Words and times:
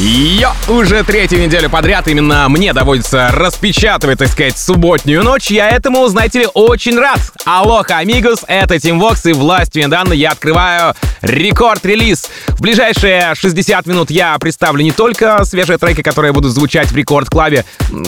Йо! 0.00 0.52
Уже 0.68 1.02
третью 1.02 1.40
неделю 1.40 1.68
подряд 1.68 2.06
именно 2.06 2.48
мне 2.48 2.72
доводится 2.72 3.30
распечатывать, 3.32 4.20
так 4.20 4.28
сказать, 4.28 4.56
субботнюю 4.56 5.24
ночь. 5.24 5.50
Я 5.50 5.70
этому, 5.70 6.06
знаете 6.06 6.38
ли, 6.38 6.46
очень 6.54 6.96
рад. 6.96 7.18
Алоха, 7.44 7.98
амигос, 7.98 8.44
это 8.46 8.78
Тим 8.78 9.00
Вокс, 9.00 9.26
и 9.26 9.32
властью 9.32 9.88
данной 9.88 10.16
я 10.16 10.30
открываю 10.30 10.94
рекорд-релиз. 11.22 12.28
В 12.48 12.60
ближайшие 12.60 13.34
60 13.34 13.86
минут 13.86 14.10
я 14.10 14.38
представлю 14.38 14.84
не 14.84 14.92
только 14.92 15.44
свежие 15.44 15.78
треки, 15.78 16.02
которые 16.02 16.32
будут 16.32 16.52
звучать 16.52 16.92
в 16.92 16.96
рекорд-клабе, 16.96 17.64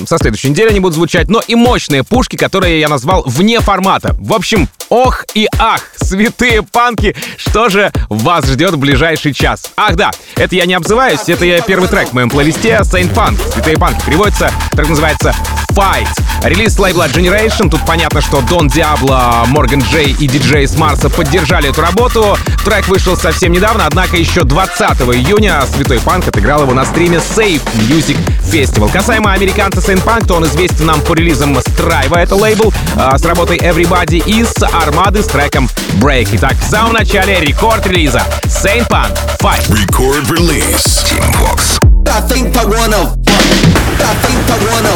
со 0.06 0.18
следующей 0.18 0.50
недели 0.50 0.68
они 0.68 0.80
будут 0.80 0.94
звучать, 0.94 1.28
но 1.28 1.40
и 1.40 1.56
мощные 1.56 2.04
пушки, 2.04 2.36
которые 2.36 2.78
я 2.78 2.88
назвал 2.88 3.24
вне 3.26 3.60
формата. 3.60 4.14
В 4.20 4.32
общем, 4.32 4.68
ох 4.90 5.24
и 5.34 5.48
ах, 5.58 5.80
святые 5.96 6.62
панки, 6.62 7.16
что 7.36 7.68
же 7.68 7.90
вас 8.08 8.46
ждет 8.46 8.72
в 8.74 8.78
ближайший 8.78 9.32
час? 9.32 9.72
Ах 9.76 9.96
да, 9.96 10.10
это 10.36 10.54
я 10.54 10.66
не 10.66 10.74
обзываюсь, 10.74 11.28
это 11.28 11.44
я 11.44 11.60
первый 11.60 11.79
трек 11.88 12.08
в 12.08 12.12
моем 12.12 12.30
плейлисте 12.30 12.80
Saint 12.82 13.12
Punk. 13.14 13.38
Святые 13.52 13.76
панки 13.76 14.04
переводится, 14.04 14.50
трек 14.72 14.88
называется 14.88 15.34
Fight. 15.72 16.08
Релиз 16.42 16.78
лейбла 16.78 17.08
Generation. 17.08 17.68
Тут 17.68 17.84
понятно, 17.86 18.20
что 18.20 18.40
Дон 18.40 18.68
Диабло, 18.68 19.44
Морган 19.46 19.80
Джей 19.80 20.16
и 20.18 20.26
диджей 20.26 20.66
с 20.66 20.76
Марса 20.76 21.10
поддержали 21.10 21.70
эту 21.70 21.82
работу. 21.82 22.36
Трек 22.64 22.88
вышел 22.88 23.16
совсем 23.16 23.52
недавно, 23.52 23.86
однако 23.86 24.16
еще 24.16 24.42
20 24.42 24.80
июня 25.14 25.62
Святой 25.74 26.00
Панк 26.00 26.28
отыграл 26.28 26.62
его 26.62 26.74
на 26.74 26.84
стриме 26.84 27.18
Safe 27.18 27.62
Music 27.88 28.16
Festival. 28.42 28.90
Касаемо 28.92 29.32
американца 29.32 29.80
Saint 29.80 30.02
Punk, 30.04 30.26
то 30.26 30.34
он 30.34 30.44
известен 30.46 30.86
нам 30.86 31.00
по 31.02 31.14
релизам 31.14 31.58
Страйва, 31.60 32.16
это 32.16 32.34
лейбл, 32.34 32.72
а, 32.96 33.16
с 33.16 33.24
работой 33.24 33.58
Everybody 33.58 34.22
и 34.24 34.44
с 34.44 34.62
Армады 34.62 35.22
с 35.22 35.26
треком 35.26 35.68
Break. 36.00 36.30
Итак, 36.32 36.54
в 36.60 36.70
самом 36.70 36.94
начале 36.94 37.40
рекорд 37.40 37.86
релиза 37.86 38.22
Saint 38.44 38.88
Punk 38.88 39.16
Fight. 39.40 39.68
Record 39.68 40.28
release. 40.30 41.04
Team 41.04 41.32
Vox. 41.34 41.69
I 42.12 42.20
think 42.22 42.56
I 42.56 42.64
wanna. 42.64 43.14
I 43.26 44.12
think 44.24 44.42
I 44.50 44.56
wanna. 44.66 44.94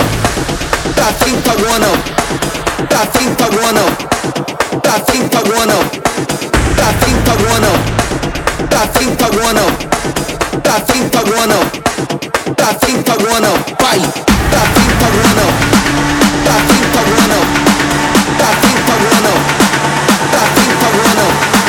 I 0.98 1.12
think 1.23 1.47
I 1.47 1.55
wanna. 1.62 1.91
I 2.91 3.07
think 3.15 3.41
I 3.41 3.48
wanna. 3.55 3.84
I 4.84 4.98
think 5.07 5.35
I 5.35 5.42
wanna. 5.47 5.79
I 6.77 6.92
think 7.01 7.29
I 7.29 7.37
wanna. 7.47 7.73
I 8.70 8.87
think 8.98 9.23
I 9.23 9.31
wanna. 9.39 9.65
I 10.65 10.81
think 10.89 11.15
I 11.15 11.23
wanna. 11.31 11.59
I 12.59 12.75
think 12.83 13.09
I 13.09 13.17
wanna 13.27 13.53
fight. 13.79 14.05
I 14.51 14.65
think 14.75 14.95
I 14.98 15.11
wanna. 15.15 15.47
I 16.45 16.59
think 16.69 16.95
I 16.95 17.05
wanna. 17.15 17.41
I 18.42 18.53
think 18.62 18.83
I 18.91 18.97
wanna. 19.07 19.35
I 20.35 20.47
think 20.57 20.83
I 20.83 20.91
wanna. 20.98 21.64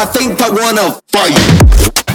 I 0.00 0.04
think 0.04 0.40
I 0.40 0.48
wanna 0.48 1.00
fight. 1.08 2.07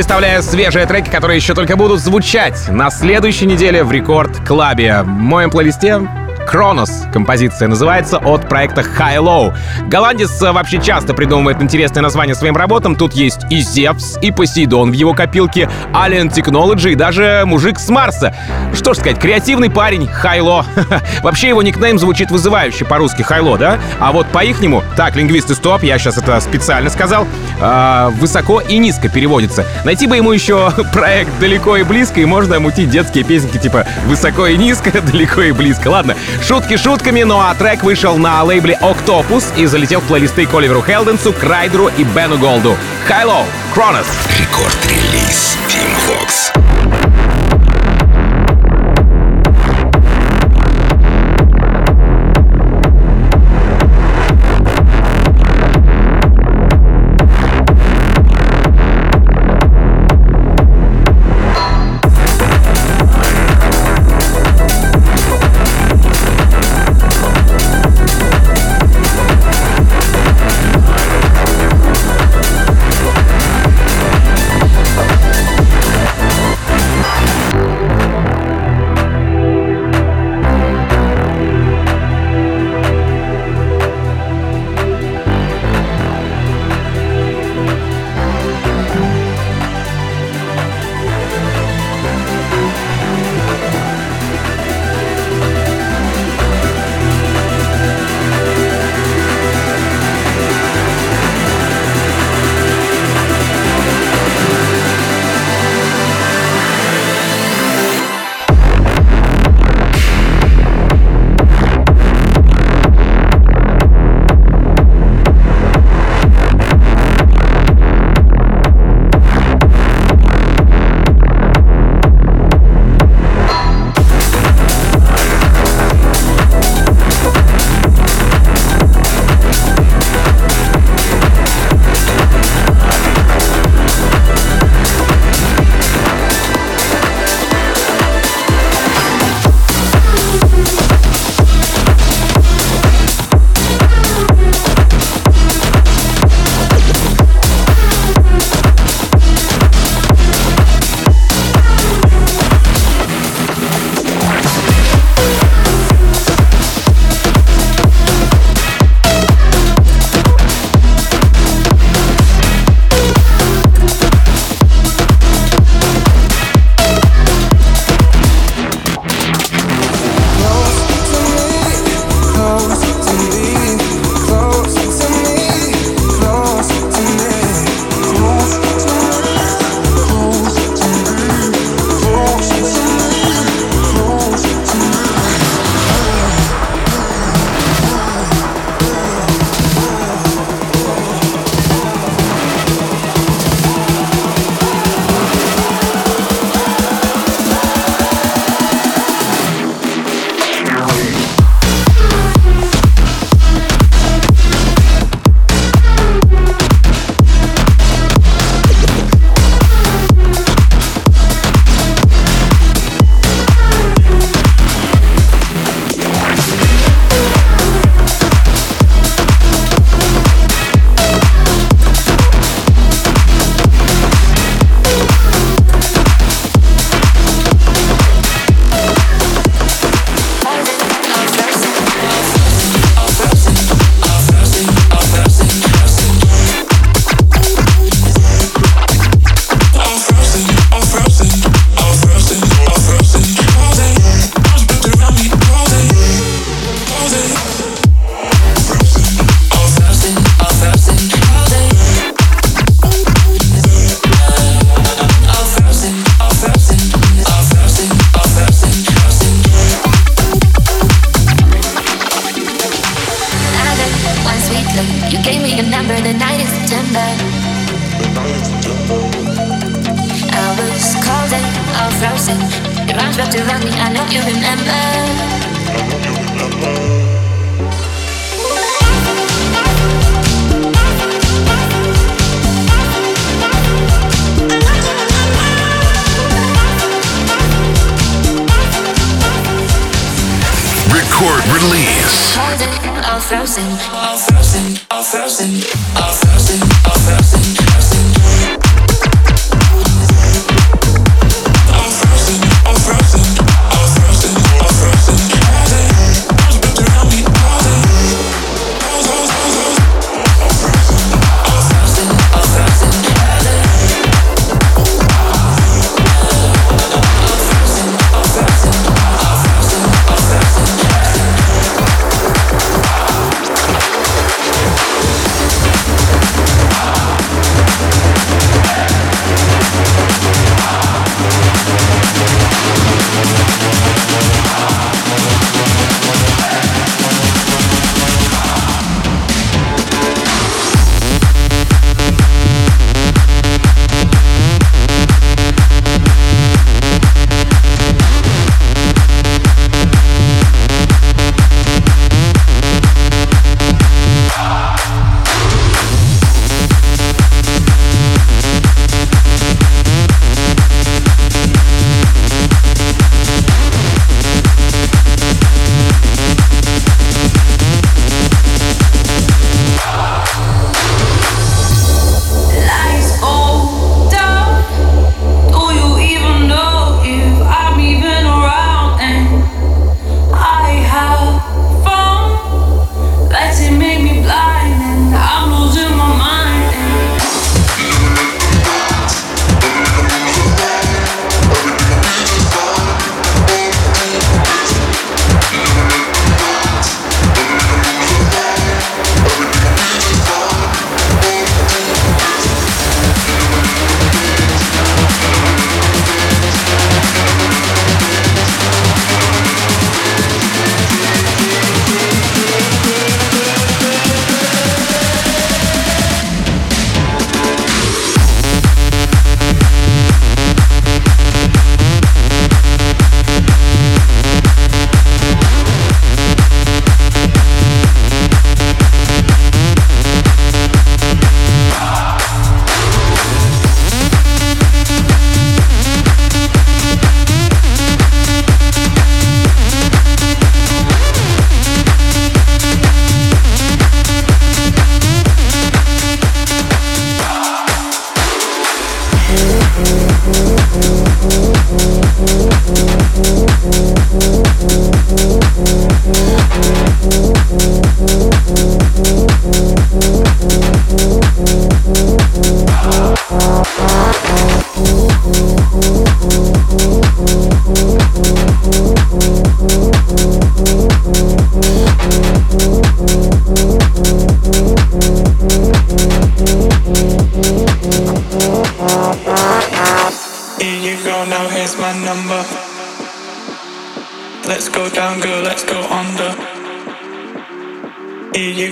Представляю 0.00 0.42
свежие 0.42 0.86
треки, 0.86 1.10
которые 1.10 1.36
еще 1.36 1.52
только 1.52 1.76
будут 1.76 2.00
звучать 2.00 2.70
на 2.70 2.88
следующей 2.88 3.44
неделе 3.44 3.84
в 3.84 3.92
Рекорд 3.92 4.34
Клабе. 4.46 5.02
В 5.02 5.06
моем 5.06 5.50
плейлисте 5.50 6.00
Кронос 6.46 7.04
композиция 7.12 7.68
называется 7.68 8.16
от 8.16 8.48
проекта 8.48 8.80
High 8.80 9.18
Low. 9.18 9.54
Голландец 9.88 10.40
вообще 10.40 10.80
часто 10.80 11.12
придумывает 11.12 11.62
интересные 11.62 12.02
названия 12.02 12.34
своим 12.34 12.56
работам. 12.56 12.96
Тут 12.96 13.12
есть 13.12 13.40
и 13.50 13.60
Зевс, 13.60 14.16
и 14.22 14.32
Посейдон 14.32 14.90
в 14.90 14.94
его 14.94 15.12
копилке, 15.12 15.68
Alien 15.92 16.32
Technology 16.32 16.92
и 16.92 16.94
даже 16.94 17.42
мужик 17.44 17.78
с 17.78 17.90
Марса. 17.90 18.34
Что 18.80 18.94
ж 18.94 18.96
сказать, 18.96 19.18
креативный 19.18 19.68
парень 19.68 20.08
Хайло. 20.08 20.64
Вообще 21.22 21.48
его 21.48 21.62
никнейм 21.62 21.98
звучит 21.98 22.30
вызывающе 22.30 22.86
по-русски 22.86 23.20
Хайло, 23.20 23.58
да? 23.58 23.78
А 23.98 24.10
вот 24.10 24.26
по-ихнему, 24.28 24.82
так, 24.96 25.16
лингвисты, 25.16 25.54
стоп, 25.54 25.82
я 25.82 25.98
сейчас 25.98 26.16
это 26.16 26.40
специально 26.40 26.88
сказал, 26.88 27.26
э, 27.60 28.08
высоко 28.14 28.62
и 28.62 28.78
низко 28.78 29.10
переводится. 29.10 29.66
Найти 29.84 30.06
бы 30.06 30.16
ему 30.16 30.32
еще 30.32 30.72
проект 30.94 31.30
далеко 31.38 31.76
и 31.76 31.82
близко, 31.82 32.20
и 32.20 32.24
можно 32.24 32.58
мутить 32.58 32.88
детские 32.88 33.22
песенки 33.22 33.58
типа 33.58 33.86
высоко 34.06 34.46
и 34.46 34.56
низко, 34.56 34.90
далеко 35.02 35.42
и 35.42 35.52
близко. 35.52 35.88
Ладно, 35.88 36.16
Шутки 36.42 36.78
шутками, 36.78 37.22
ну 37.22 37.38
а 37.38 37.54
трек 37.54 37.82
вышел 37.82 38.16
на 38.16 38.42
лейбле 38.42 38.78
Octopus 38.80 39.44
и 39.58 39.66
залетел 39.66 40.00
в 40.00 40.04
плейлисты 40.04 40.46
к 40.46 40.54
Оливеру 40.54 40.82
Хелденсу, 40.82 41.34
Крайдеру 41.34 41.90
и 41.98 42.02
Бену 42.02 42.38
Голду. 42.38 42.74
Хайло, 43.06 43.44
Кронос. 43.74 44.06
Рекорд-релиз 44.38 45.58
Team 45.68 45.90
Vox. 46.08 47.29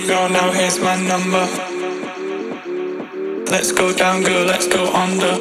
You 0.09 0.15
go, 0.15 0.27
now 0.27 0.51
here's 0.51 0.79
my 0.79 0.95
number. 1.05 1.45
Let's 3.51 3.71
go 3.71 3.93
down, 3.93 4.23
girl, 4.23 4.43
let's 4.43 4.67
go 4.67 4.91
under. 4.91 5.35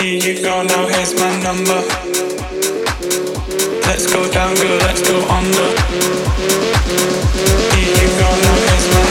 Here 0.00 0.22
you 0.22 0.40
go, 0.40 0.62
now 0.62 0.86
here's 0.86 1.12
my 1.16 1.42
number. 1.42 1.82
Let's 3.88 4.06
go 4.06 4.30
down, 4.30 4.54
girl, 4.54 4.78
let's 4.86 5.02
go 5.02 5.18
under. 5.30 5.68
Here 7.74 7.94
you 8.02 8.08
go, 8.20 8.28
now 8.40 8.54
here's 8.54 8.86
my 8.94 9.10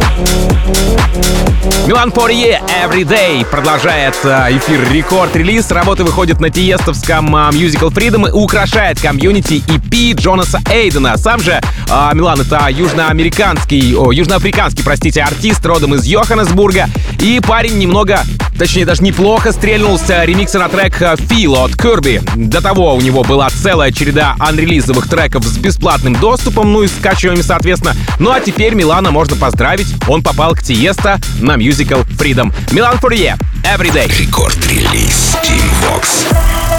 Милан 1.91 2.09
Порье 2.09 2.61
Everyday 2.85 3.45
продолжает 3.45 4.17
э, 4.23 4.47
эфир 4.51 4.89
рекорд-релиз. 4.93 5.69
Работа 5.71 6.05
выходит 6.05 6.39
на 6.39 6.49
тиестовском 6.49 7.35
э, 7.35 7.49
Musical 7.49 7.89
Freedom 7.89 8.29
и 8.29 8.31
украшает 8.31 9.01
комьюнити 9.01 9.61
EP 9.67 10.15
Джонаса 10.15 10.61
Эйдена. 10.69 11.17
Сам 11.17 11.41
же 11.41 11.59
э, 11.59 12.09
Милан 12.13 12.39
это 12.39 12.65
южноамериканский, 12.69 13.93
о, 13.97 14.13
южноафриканский, 14.13 14.85
простите, 14.85 15.21
артист 15.21 15.65
родом 15.65 15.93
из 15.95 16.05
Йоханнесбурга. 16.05 16.87
И 17.19 17.41
парень 17.45 17.77
немного 17.77 18.21
точнее 18.61 18.85
даже 18.85 19.01
неплохо 19.01 19.53
стрельнулся 19.53 20.23
ремикса 20.23 20.59
на 20.59 20.69
трек 20.69 21.01
Feel 21.01 21.65
от 21.65 21.71
Kirby. 21.71 22.21
До 22.35 22.61
того 22.61 22.93
у 22.93 23.01
него 23.01 23.23
была 23.23 23.49
целая 23.49 23.91
череда 23.91 24.35
анрелизовых 24.37 25.09
треков 25.09 25.45
с 25.45 25.57
бесплатным 25.57 26.13
доступом, 26.13 26.71
ну 26.71 26.83
и 26.83 26.87
скачиванием, 26.87 27.43
соответственно. 27.43 27.95
Ну 28.19 28.29
а 28.29 28.39
теперь 28.39 28.75
Милана 28.75 29.09
можно 29.09 29.35
поздравить, 29.35 29.87
он 30.07 30.21
попал 30.21 30.53
к 30.53 30.61
Тиеста 30.61 31.19
на 31.39 31.55
Musical 31.55 32.07
Freedom. 32.07 32.53
Милан 32.71 32.99
Фурье, 32.99 33.35
Everyday. 33.63 34.11
Рекорд-релиз 34.19 35.37
Team 35.43 35.67
Vox. 35.81 36.70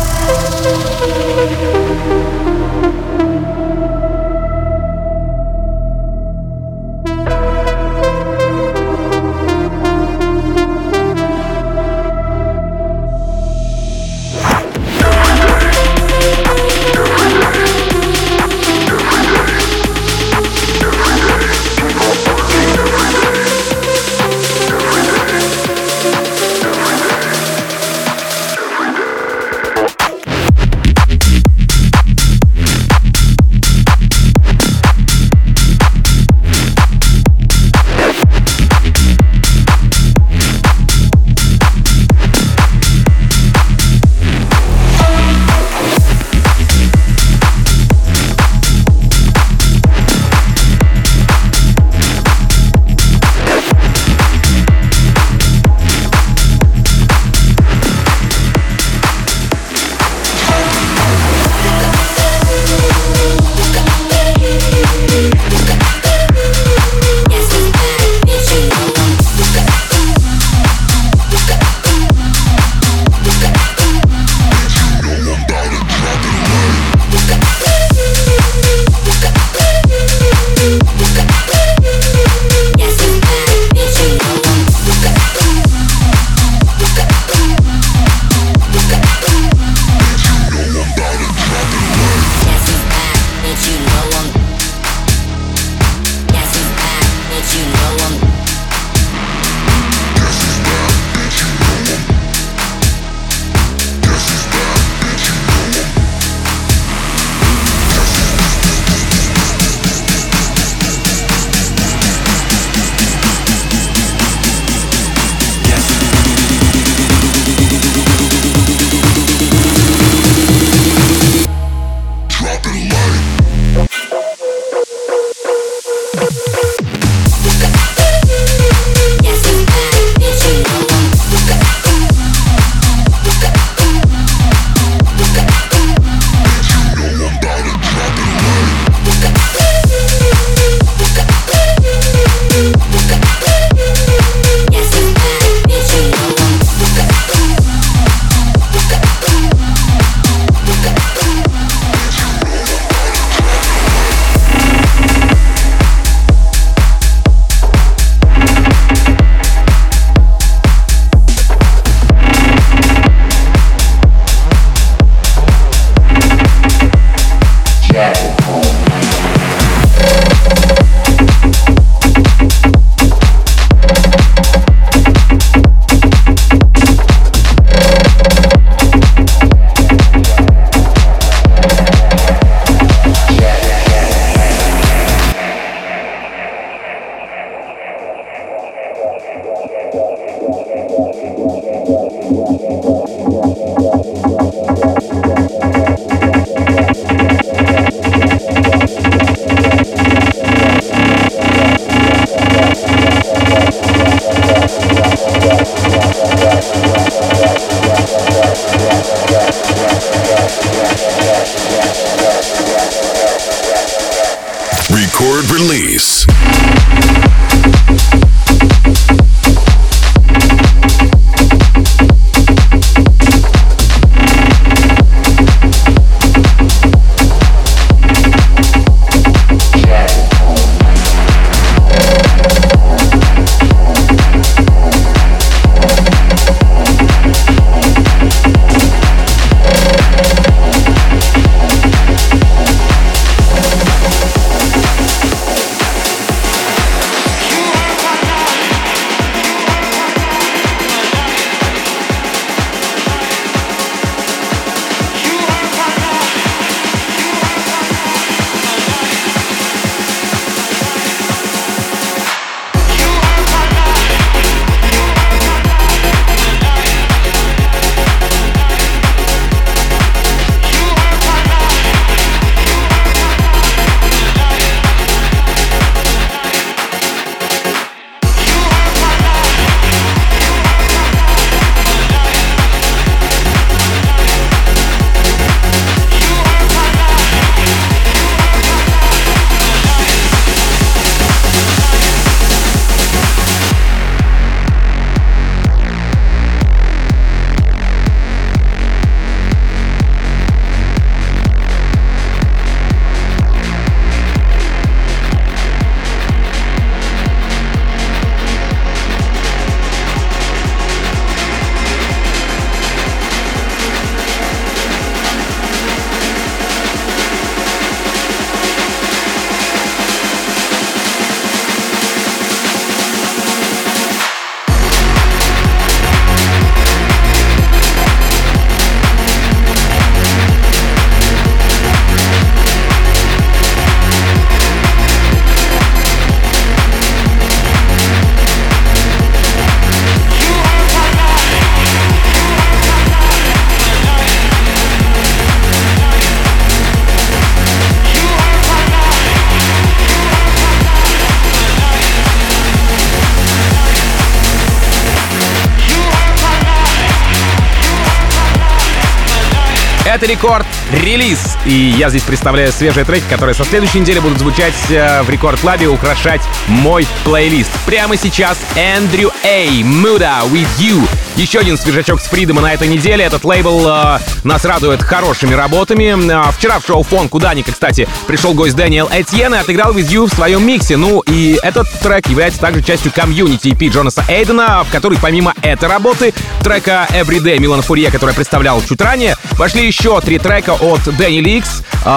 Это 360.13 360.27
рекорд 360.27 360.67
релиз. 360.93 361.57
И 361.65 361.73
я 361.73 362.11
здесь 362.11 362.23
представляю 362.23 362.73
свежие 362.73 363.05
треки, 363.05 363.25
которые 363.29 363.55
со 363.55 363.65
следующей 363.65 364.01
недели 364.01 364.19
будут 364.19 364.39
звучать 364.39 364.75
э, 364.91 365.23
в 365.23 365.31
Рекорд 365.31 365.61
Клабе 365.61 365.89
украшать 365.89 366.43
мой 366.69 367.07
плейлист. 367.25 367.71
Прямо 367.87 368.17
сейчас 368.17 368.59
Эндрю 368.77 369.33
Эй, 369.45 369.83
Muda 369.83 370.49
With 370.51 370.69
You. 370.79 371.09
Еще 371.37 371.61
один 371.61 371.79
свежачок 371.79 372.21
с 372.21 372.25
Фридома 372.25 372.61
на 372.61 372.75
этой 372.75 372.89
неделе. 372.89 373.25
Этот 373.25 373.45
лейбл 373.45 373.87
э, 373.89 374.19
нас 374.45 374.65
радует 374.65 375.03
хорошими 375.03 375.55
работами. 375.55 376.15
Э, 376.31 376.53
вчера 376.53 376.79
в 376.79 376.87
шоу 376.87 377.03
Фон 377.03 377.29
Куданика, 377.29 377.73
кстати, 377.73 378.07
пришел 378.27 378.53
гость 378.53 378.77
Дэниел 378.77 379.09
Этьен 379.11 379.55
и 379.55 379.59
отыграл 379.59 379.95
With 379.95 380.09
You 380.09 380.27
в 380.27 380.35
своем 380.35 380.67
миксе. 380.67 380.97
Ну 380.97 381.21
и 381.21 381.59
этот 381.63 381.91
трек 382.01 382.29
является 382.29 382.61
также 382.61 382.83
частью 382.83 383.13
комьюнити 383.13 383.69
EP 383.69 383.89
Джонаса 383.89 384.25
Эйдена, 384.29 384.85
в 384.85 384.91
который 384.91 385.19
помимо 385.19 385.55
этой 385.63 385.89
работы, 385.89 386.35
трека 386.63 387.07
Everyday 387.11 387.59
Милана 387.59 387.83
Фурье, 387.83 388.11
который 388.11 388.35
представлял 388.35 388.83
чуть 388.83 389.01
ранее, 389.01 389.37
вошли 389.53 389.87
еще 389.87 390.21
три 390.21 390.39
трека 390.39 390.75
от 390.83 391.03
Дэнни 391.17 391.41
Ликс, 391.41 391.83
э, 392.05 392.09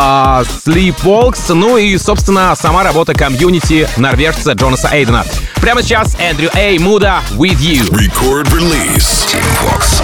Sleepwalks, 0.65 1.53
ну 1.53 1.77
и, 1.77 1.97
собственно, 1.97 2.55
сама 2.55 2.83
работа 2.83 3.13
комьюнити 3.13 3.87
норвежца 3.97 4.53
Джонаса 4.53 4.89
Эйдена. 4.91 5.23
Прямо 5.61 5.81
сейчас 5.81 6.15
Эндрю 6.19 6.49
Эй, 6.55 6.77
Муда, 6.79 7.21
With 7.37 7.59
You. 7.59 7.89
Record 7.91 8.51
release. 8.51 9.25
Team 9.27 9.43
Vox. 9.63 10.01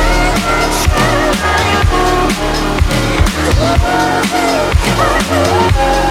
Baby, 5.31 6.10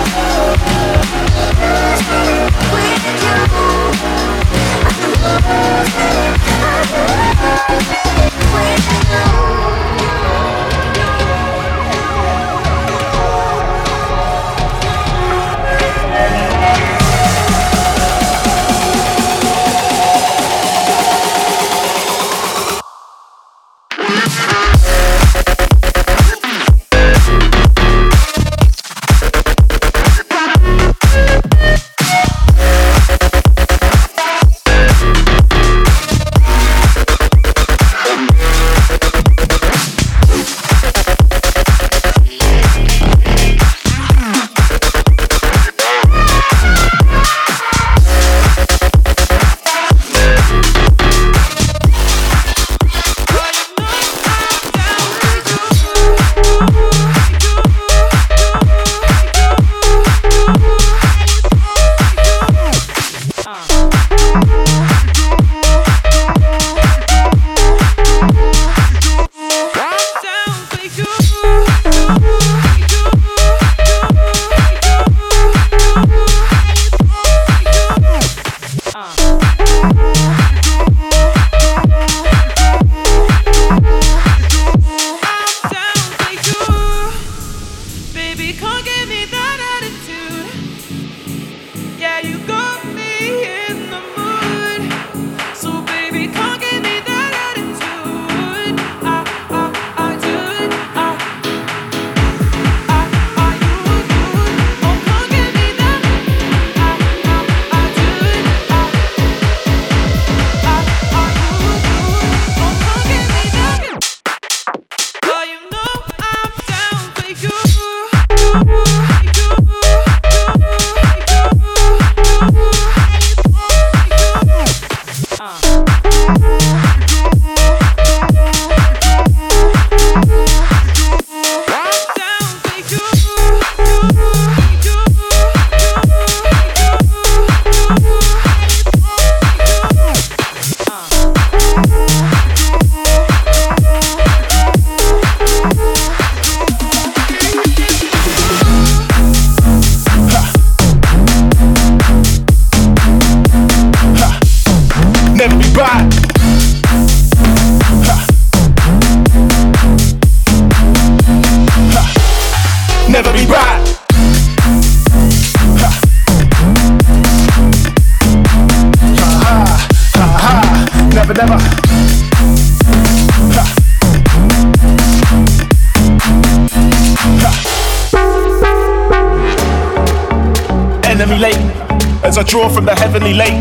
draw 182.50 182.68
from 182.68 182.84
the 182.84 182.94
heavenly 182.96 183.32
lake 183.32 183.54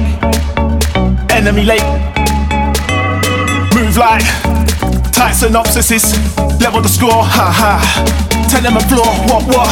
enemy 1.40 1.64
lake. 1.64 1.90
Move 3.74 3.96
like 3.96 4.26
tight 5.14 5.36
synopsises, 5.40 6.04
level 6.60 6.82
the 6.82 6.90
score, 6.90 7.24
ha 7.24 7.48
ha. 7.62 7.80
Tell 8.52 8.62
them 8.62 8.76
a 8.76 8.84
floor, 8.90 9.08
what 9.30 9.44
what? 9.48 9.72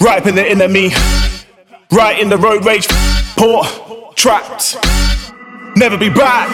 Right 0.00 0.26
in 0.26 0.34
the 0.34 0.46
enemy, 0.48 0.92
right 1.92 2.18
in 2.18 2.30
the 2.30 2.38
road 2.38 2.64
rage, 2.64 2.88
port, 3.36 3.66
trapped. 4.16 4.76
Never 5.76 5.98
be 5.98 6.08
back. 6.08 6.48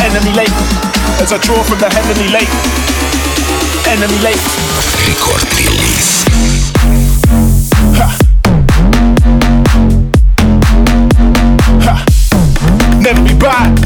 Enemy 0.00 0.32
lake, 0.32 0.56
as 1.20 1.32
I 1.32 1.38
draw 1.38 1.62
from 1.64 1.80
the 1.80 1.90
heavenly 1.90 2.30
lake. 2.32 2.48
Enemy 3.92 4.18
lake. 4.24 4.40
Record 5.04 5.42
release. 5.58 5.81
let 13.12 13.24
me 13.24 13.38
by. 13.38 13.81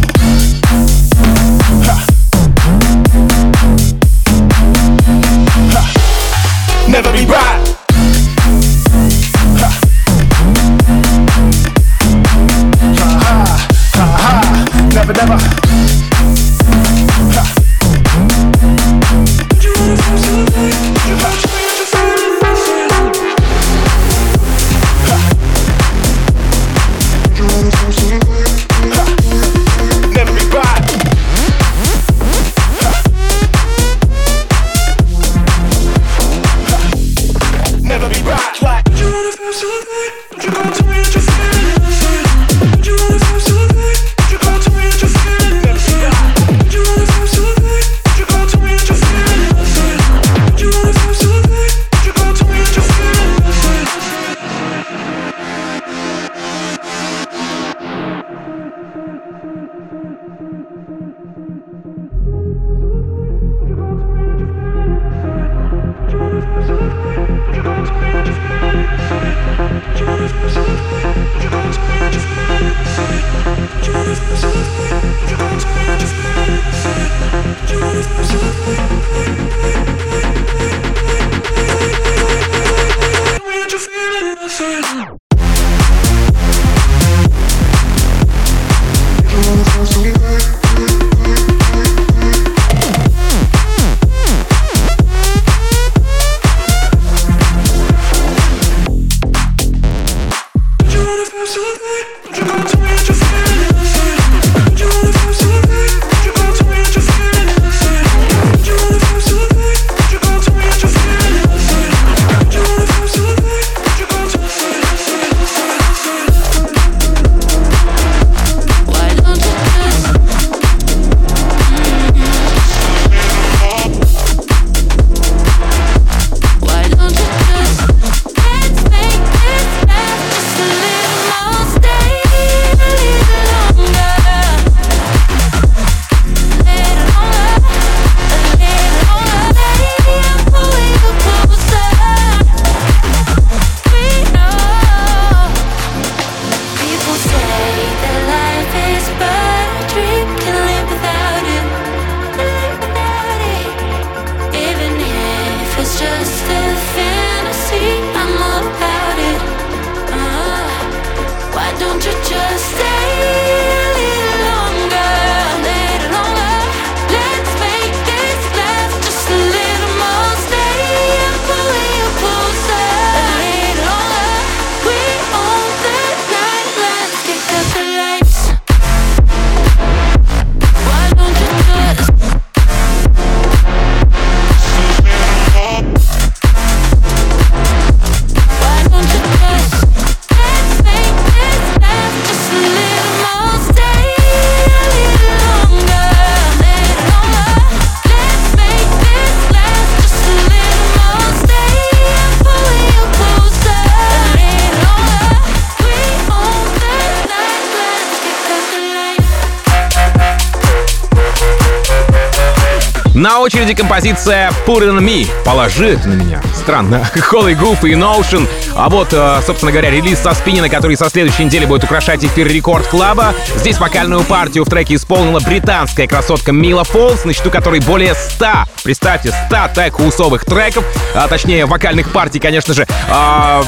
Очереди 213.47 213.75
композиция 213.75 214.51
Put 214.67 214.81
It 214.81 214.91
On 214.91 214.99
Me. 214.99 215.25
Положи 215.45 215.97
на 216.05 216.15
меня. 216.15 216.43
Странно. 216.53 217.09
Холly 217.15 217.57
Goof 217.57 217.89
и 217.89 217.93
Notion. 217.93 218.49
А 218.75 218.89
вот, 218.89 219.11
э, 219.13 219.41
собственно 219.47 219.71
говоря, 219.71 219.89
релиз 219.89 220.19
со 220.19 220.35
спиннина, 220.35 220.69
который 220.69 220.97
со 220.97 221.09
следующей 221.09 221.45
недели 221.45 221.65
будет 221.65 221.85
украшать 221.85 222.25
эфир 222.25 222.49
Рекорд 222.49 222.89
Клаба. 222.89 223.35
Здесь 223.55 223.79
вокальную 223.79 224.25
партию 224.25 224.65
в 224.65 224.69
треке 224.69 224.97
исполнила 224.97 225.39
британская 225.39 226.09
красотка 226.09 226.51
Мила 226.51 226.83
Фолс, 226.83 227.25
на 227.25 227.33
счету 227.33 227.53
которой 227.53 227.79
более 227.79 228.17
100, 228.17 228.47
представьте, 228.83 229.33
100 229.47 229.57
тег-хаусовых 229.77 230.45
треков, 230.45 230.85
а 231.15 231.29
точнее 231.29 231.67
вокальных 231.67 232.11
партий, 232.11 232.41
конечно 232.41 232.75
же. 232.75 232.85
А, 233.09 233.65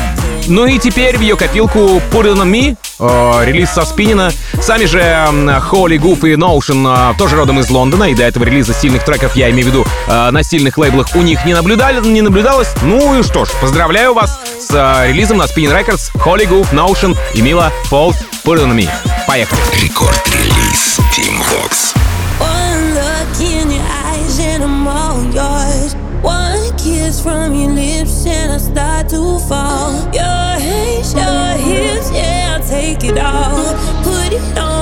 ну 0.49 0.67
и 0.67 0.79
теперь 0.79 1.17
в 1.17 1.21
ее 1.21 1.37
копилку 1.37 2.01
Put 2.11 2.25
It 2.25 2.37
On 2.37 2.51
Me, 2.51 2.77
э, 2.99 3.45
релиз 3.45 3.71
со 3.71 3.85
спинина. 3.85 4.31
Сами 4.61 4.87
же 4.87 5.29
Холли 5.63 5.97
Гуф 5.97 6.25
и 6.25 6.35
Notion 6.35 7.13
э, 7.13 7.19
тоже 7.19 7.37
родом 7.37 7.61
из 7.61 7.71
Лондона, 7.71 8.05
и 8.05 8.15
до 8.15 8.25
этого 8.25 8.45
релиза 8.45 8.75
сильных 8.75 9.05
треков, 9.05 9.37
я 9.37 9.51
имею 9.51 9.67
в 9.67 9.71
виду, 9.71 9.87
э, 10.07 10.31
на 10.31 10.43
сильных 10.43 10.79
лейблах 10.79 11.09
у 11.15 11.23
них 11.23 11.45
не, 11.45 11.55
наблюдали, 11.55 12.01
не 12.07 12.23
наблюдалось. 12.23 12.69
Ну 12.83 13.19
и 13.19 13.23
что 13.23 13.45
ж, 13.45 13.49
поздравляю 13.61 14.15
вас 14.15 14.41
с 14.61 14.71
э, 14.73 15.09
релизом 15.09 15.39
на 15.39 15.45
Spin 15.45 15.73
Records 15.73 16.11
Холли 16.19 16.45
Гуф, 16.45 16.73
Notion 16.73 17.17
и 17.35 17.43
Мила 17.43 17.73
Фолс 17.85 18.17
Put 18.45 18.59
It 18.59 18.67
On 18.67 18.75
Me. 18.75 18.89
Поехали. 19.27 19.61
Рекорд-релиз 19.83 20.99
Team 21.13 21.39
Vox. 21.51 21.95
One 22.41 22.95
look 22.95 23.41
in 23.41 23.71
your 23.71 23.85
eyes 24.07 24.39
and 24.39 24.63
I'm 24.65 24.87
all 24.87 25.23
yours. 25.35 25.95
One 26.23 26.77
kiss 26.77 27.21
from 27.21 27.55
your 27.55 27.71
lips 27.71 28.27
and 28.27 28.53
I 28.53 28.59
start 28.59 29.09
to 29.11 29.39
fall. 29.49 29.88
It 33.09 33.19
all. 33.19 33.75
Put 34.03 34.33
it 34.33 34.59
on 34.59 34.78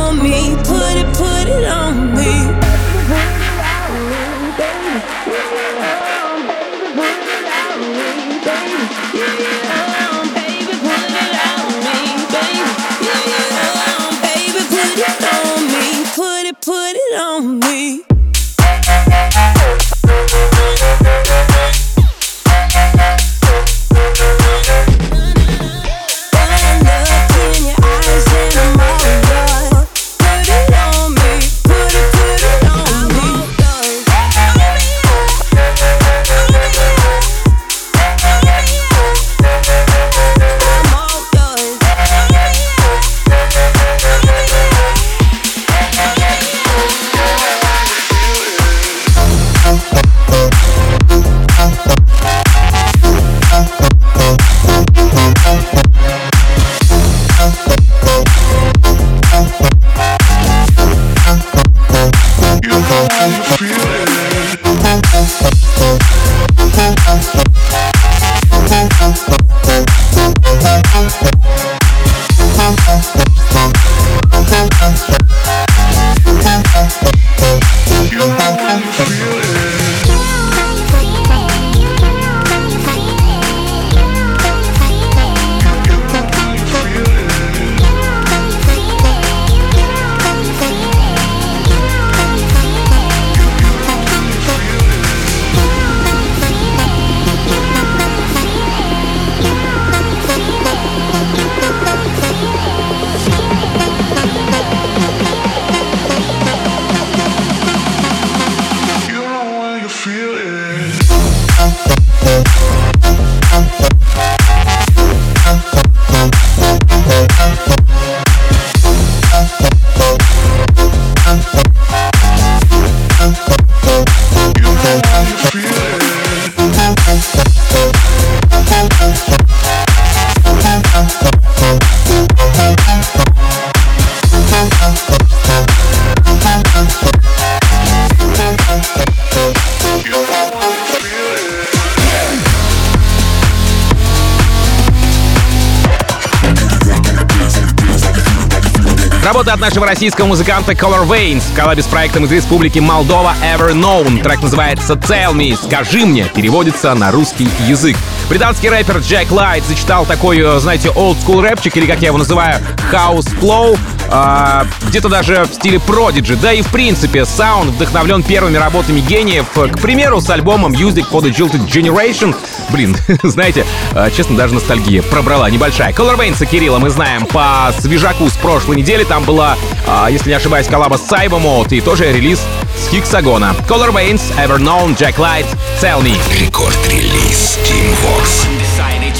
Работа 149.26 149.54
от 149.54 149.58
нашего 149.58 149.84
российского 149.84 150.26
музыканта 150.26 150.70
Color 150.70 151.04
Veins 151.04 151.42
в 151.52 151.56
коллабе 151.56 151.82
с 151.82 151.86
проектом 151.86 152.26
из 152.26 152.30
республики 152.30 152.78
Молдова 152.78 153.34
Ever 153.42 153.72
Known. 153.72 154.22
Трек 154.22 154.40
называется 154.40 154.92
Tell 154.92 155.34
Me, 155.34 155.58
скажи 155.60 156.06
мне, 156.06 156.26
переводится 156.26 156.94
на 156.94 157.10
русский 157.10 157.48
язык. 157.66 157.96
Британский 158.28 158.68
рэпер 158.68 158.98
Джек 158.98 159.32
Лайт 159.32 159.64
зачитал 159.64 160.06
такой, 160.06 160.38
э, 160.38 160.60
знаете, 160.60 160.90
old 160.90 161.16
school 161.26 161.42
рэпчик, 161.42 161.76
или 161.76 161.86
как 161.86 162.02
я 162.02 162.08
его 162.08 162.18
называю, 162.18 162.60
house 162.92 163.26
flow, 163.40 163.76
э, 164.08 164.64
где-то 164.88 165.08
даже 165.08 165.44
в 165.44 165.54
стиле 165.54 165.78
Prodigy. 165.78 166.38
Да 166.40 166.52
и 166.52 166.62
в 166.62 166.68
принципе, 166.68 167.24
саунд 167.24 167.72
вдохновлен 167.72 168.22
первыми 168.22 168.58
работами 168.58 169.00
гениев, 169.00 169.46
к 169.50 169.80
примеру, 169.80 170.20
с 170.20 170.30
альбомом 170.30 170.72
Music 170.72 171.04
for 171.10 171.20
the 171.20 171.34
Jilted 171.34 171.66
Generation. 171.66 172.32
Блин, 172.70 172.96
знаете, 173.22 173.64
э, 173.92 174.10
честно, 174.16 174.36
даже 174.36 174.54
ностальгия 174.54 175.02
пробрала 175.02 175.48
небольшая. 175.50 175.92
Color 175.92 176.16
Veins 176.18 176.42
и 176.42 176.46
Кирилла 176.46 176.78
мы 176.78 176.90
знаем 176.90 177.26
по 177.26 177.72
свежаку 177.80 178.28
с 178.28 178.34
прошлой 178.34 178.76
недели. 178.76 179.04
Там 179.04 179.24
была, 179.24 179.56
э, 179.86 180.06
если 180.10 180.30
не 180.30 180.36
ошибаюсь, 180.36 180.66
коллаба 180.66 180.96
с 180.96 181.10
Cyber 181.10 181.42
Mode 181.42 181.76
и 181.76 181.80
тоже 181.80 182.12
релиз 182.12 182.40
с 182.76 182.90
Хиксагона. 182.90 183.54
Color 183.68 183.92
Veins, 183.92 184.22
Ever 184.36 184.58
Known, 184.58 184.96
Jack 184.96 185.16
Light, 185.16 185.46
Tell 185.80 186.02
Me. 186.02 186.16
Рекорд-релиз 186.40 187.58
Team 187.64 187.86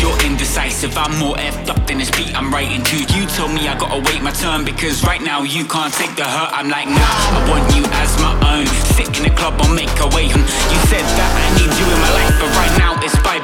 you're 0.01 0.17
indecisive. 0.25 0.97
I'm 0.97 1.17
more 1.19 1.37
effed 1.37 1.69
up 1.69 1.87
than 1.87 1.99
this 1.99 2.11
beat 2.11 2.37
I'm 2.37 2.53
writing 2.53 2.83
to. 2.83 2.97
You 3.15 3.27
told 3.37 3.53
me 3.53 3.69
I 3.69 3.77
gotta 3.79 4.01
wait 4.11 4.23
my 4.23 4.31
turn 4.31 4.65
because 4.65 5.05
right 5.05 5.23
now 5.23 5.43
you 5.43 5.65
can't 5.65 5.93
take 5.93 6.15
the 6.17 6.25
hurt. 6.25 6.51
I'm 6.53 6.69
like, 6.69 6.89
nah, 6.89 7.37
I 7.37 7.41
want 7.49 7.65
you 7.75 7.85
as 8.03 8.11
my 8.21 8.35
own. 8.53 8.67
Sit 8.97 9.09
in 9.19 9.25
the 9.25 9.35
club, 9.35 9.55
I'll 9.61 9.73
make 9.73 9.93
a 10.01 10.09
way. 10.15 10.29
Hmm, 10.29 10.45
You 10.73 10.79
said 10.91 11.05
that 11.19 11.31
I 11.33 11.47
need 11.59 11.73
you 11.79 11.87
in 11.87 11.99
my 12.01 12.13
life, 12.19 12.35
but 12.41 12.51
right 12.61 12.75
now 12.79 12.93
it's 13.03 13.17
bye. 13.25 13.36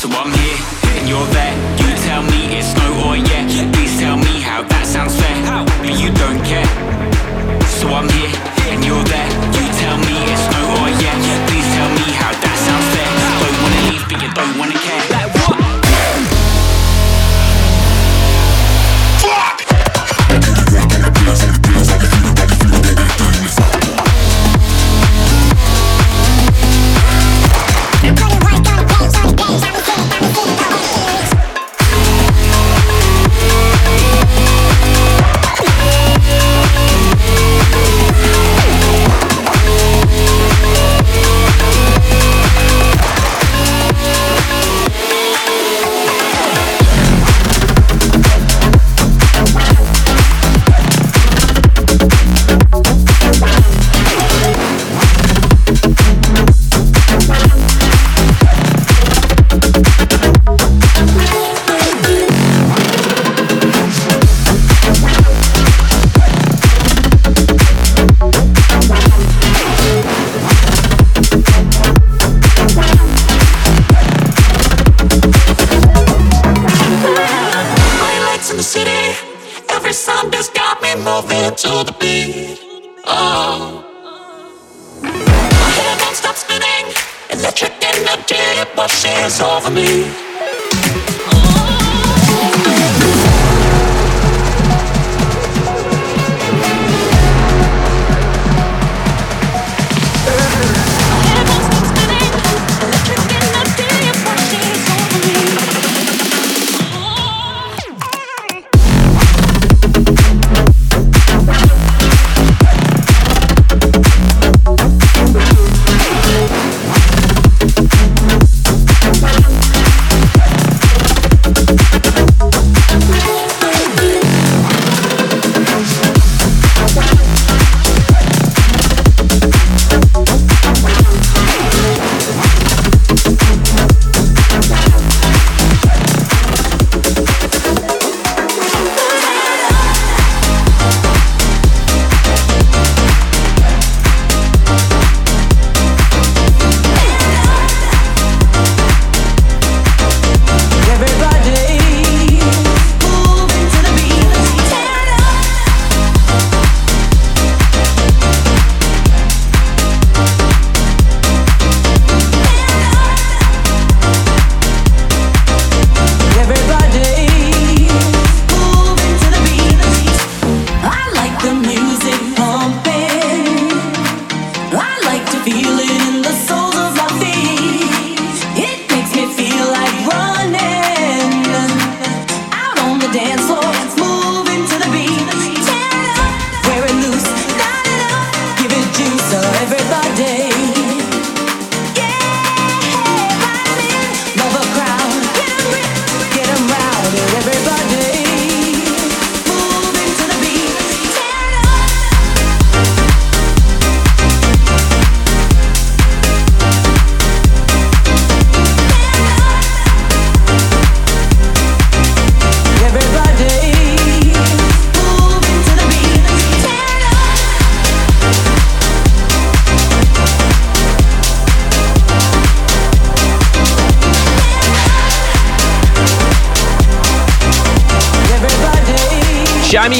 So 0.00 0.08
I'm 0.12 0.32
here 0.32 0.56
and 0.96 1.06
you're 1.10 1.26
there. 1.26 1.54
You 1.76 1.94
tell 2.06 2.22
me 2.22 2.56
it's 2.56 2.72
no 2.74 3.10
or 3.10 3.16
yeah. 3.18 3.70
Please 3.70 4.00
tell 4.00 4.16
me 4.16 4.40
how 4.40 4.62
that 4.62 4.86
sounds 4.86 5.14
fair. 5.14 5.36
But 5.82 6.00
you 6.00 6.08
don't 6.16 6.42
care. 6.42 6.64
So 7.68 7.86
I'm 7.88 8.08
here 8.08 8.32
and 8.72 8.82
you're 8.82 9.04
there. 9.04 9.29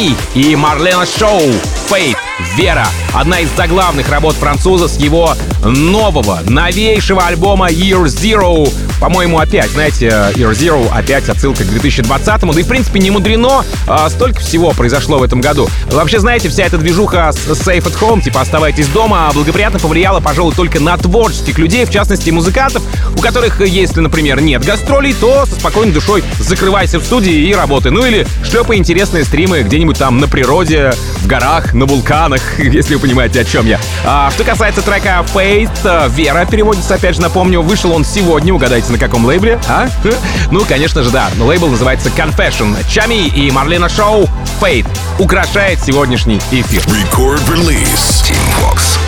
Чами 0.00 0.16
и 0.34 0.56
Марлена 0.56 1.04
Шоу 1.06 1.40
Фейт 1.88 2.16
Вера. 2.56 2.86
Одна 3.12 3.40
из 3.40 3.50
заглавных 3.56 4.08
работ 4.08 4.34
француза 4.34 4.88
с 4.88 4.96
его 4.96 5.34
нового, 5.64 6.40
новейшего 6.44 7.26
альбома 7.26 7.68
Year 7.68 8.04
Zero. 8.04 8.72
По-моему, 9.00 9.38
опять, 9.38 9.70
знаете, 9.70 10.06
Year 10.34 10.52
Zero, 10.52 10.88
опять 10.92 11.28
отсылка 11.28 11.64
к 11.64 11.68
2020-му. 11.68 12.52
Да 12.52 12.60
и, 12.60 12.62
в 12.62 12.68
принципе, 12.68 13.00
не 13.00 13.10
мудрено. 13.10 13.64
А, 13.86 14.08
столько 14.08 14.40
всего 14.40 14.70
произошло 14.72 15.18
в 15.18 15.22
этом 15.22 15.40
году. 15.40 15.68
Вообще, 15.90 16.18
знаете, 16.18 16.48
вся 16.48 16.64
эта 16.64 16.78
движуха 16.78 17.32
с 17.32 17.48
Safe 17.48 17.82
at 17.82 17.98
Home, 18.00 18.22
типа 18.22 18.40
оставайтесь 18.40 18.86
дома, 18.88 19.30
благоприятно 19.34 19.78
повлияла, 19.78 20.20
пожалуй, 20.20 20.54
только 20.54 20.80
на 20.80 20.96
творческих 20.96 21.58
людей, 21.58 21.84
в 21.84 21.90
частности, 21.90 22.30
музыкантов, 22.30 22.82
у 23.20 23.22
которых, 23.22 23.60
если, 23.60 24.00
например, 24.00 24.40
нет 24.40 24.64
гастролей, 24.64 25.12
то 25.12 25.44
со 25.44 25.54
спокойной 25.54 25.92
душой 25.92 26.24
закрывайся 26.38 26.98
в 26.98 27.04
студии 27.04 27.50
и 27.50 27.54
работай. 27.54 27.92
Ну 27.92 28.06
или 28.06 28.26
шлепай 28.42 28.78
интересные 28.78 29.26
стримы 29.26 29.60
где-нибудь 29.60 29.98
там 29.98 30.20
на 30.20 30.26
природе, 30.26 30.92
в 31.18 31.26
горах, 31.26 31.74
на 31.74 31.84
вулканах, 31.84 32.40
если 32.58 32.94
вы 32.94 33.00
понимаете, 33.00 33.42
о 33.42 33.44
чем 33.44 33.66
я. 33.66 33.78
А, 34.06 34.30
что 34.30 34.42
касается 34.42 34.80
трека 34.80 35.22
Faith, 35.34 35.70
э, 35.84 36.08
Вера 36.16 36.46
переводится, 36.46 36.94
опять 36.94 37.16
же, 37.16 37.20
напомню, 37.20 37.60
вышел 37.60 37.92
он 37.92 38.06
сегодня, 38.06 38.54
угадайте, 38.54 38.90
на 38.90 38.98
каком 38.98 39.26
лейбле, 39.26 39.60
а? 39.68 39.90
Ну, 40.50 40.64
конечно 40.64 41.02
же, 41.02 41.10
да, 41.10 41.28
лейбл 41.38 41.68
называется 41.68 42.08
Confession. 42.08 42.74
Чами 42.88 43.26
и 43.26 43.50
Марлена 43.50 43.90
Шоу 43.90 44.30
Faith 44.62 44.86
украшает 45.18 45.78
сегодняшний 45.82 46.38
эфир. 46.50 46.82
Record 46.84 47.46
release. 47.50 48.24
Team 48.24 48.40
Vox. 48.62 48.98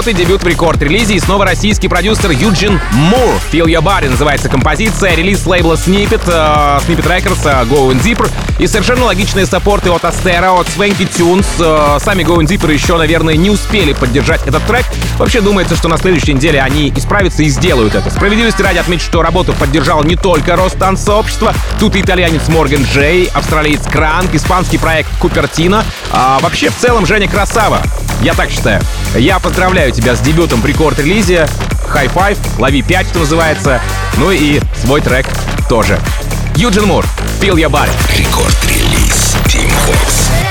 Работы, 0.00 0.14
дебют 0.14 0.42
в 0.42 0.46
рекорд-релизе 0.46 1.14
и 1.14 1.20
снова 1.20 1.44
российский 1.44 1.88
продюсер 1.88 2.30
Юджин 2.30 2.80
Мур. 2.92 3.34
Feel 3.52 3.66
Your 3.66 3.82
Body 3.82 4.08
называется 4.08 4.48
композиция, 4.48 5.14
релиз 5.14 5.44
лейбла 5.46 5.74
Snippet, 5.74 6.22
э, 6.26 6.78
Snippet 6.86 7.06
Records, 7.06 7.40
э, 7.44 7.66
Going 7.66 8.02
Deeper 8.02 8.30
и 8.60 8.66
совершенно 8.66 9.06
логичные 9.06 9.46
саппорты 9.46 9.90
от 9.90 10.02
Astera, 10.04 10.60
от 10.60 10.66
Swanky 10.66 11.08
Tunes. 11.08 11.46
Э, 11.58 11.98
сами 11.98 12.22
Going 12.22 12.46
Deeper 12.46 12.70
еще, 12.70 12.98
наверное, 12.98 13.34
не 13.34 13.48
успели 13.48 13.94
поддержать 13.94 14.46
этот 14.46 14.62
трек. 14.66 14.84
Вообще 15.16 15.40
думается, 15.40 15.76
что 15.76 15.88
на 15.88 15.96
следующей 15.96 16.34
неделе 16.34 16.60
они 16.60 16.92
исправятся 16.94 17.42
и 17.42 17.48
сделают 17.48 17.94
это. 17.94 18.10
Справедливости 18.10 18.60
ради 18.60 18.76
отметить, 18.76 19.04
что 19.04 19.22
работу 19.22 19.54
поддержал 19.54 20.04
не 20.04 20.14
только 20.14 20.56
Ростанцообщество, 20.56 21.54
тут 21.78 21.96
и 21.96 22.02
итальянец 22.02 22.48
Морган 22.48 22.82
Джей, 22.82 23.30
австралиец 23.32 23.86
Кранк, 23.86 24.34
испанский 24.34 24.76
проект 24.76 25.08
Купертино. 25.18 25.82
А 26.12 26.38
вообще, 26.40 26.68
в 26.68 26.76
целом, 26.76 27.06
Женя 27.06 27.28
красава. 27.28 27.80
Я 28.20 28.34
так 28.34 28.50
считаю. 28.50 28.82
Я 29.16 29.38
поздравляю 29.38 29.90
тебя 29.92 30.14
с 30.14 30.20
дебютом 30.20 30.60
в 30.60 30.66
рекорд-релизе. 30.66 31.48
High 31.88 32.09
five, 32.09 32.36
лови 32.58 32.82
5, 32.82 33.06
что 33.06 33.20
называется. 33.20 33.80
Ну 34.18 34.30
и 34.30 34.60
свой 34.82 35.00
трек 35.00 35.26
тоже. 35.70 35.98
Юджин 36.60 36.84
Мур, 36.84 37.06
Feel 37.40 37.54
Your 37.54 37.70
Body. 37.70 37.88
Record 38.18 38.72
Release 38.72 39.34
Team 39.46 39.72
Vox. 39.86 40.49